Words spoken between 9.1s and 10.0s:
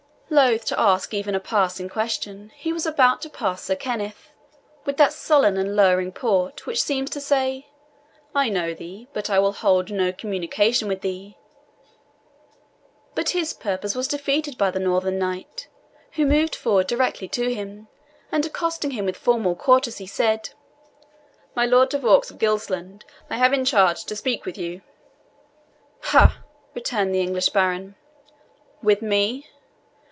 but I will hold